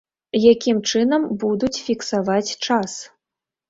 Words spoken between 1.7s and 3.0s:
фіксаваць час?